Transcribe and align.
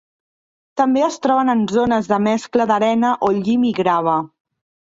També 0.81 1.03
es 1.07 1.19
troben 1.25 1.53
en 1.53 1.61
zones 1.73 2.09
de 2.13 2.19
mescla 2.29 2.69
d'arena 2.73 3.15
o 3.29 3.33
llim 3.43 3.69
i 3.75 3.75
grava. 3.83 4.21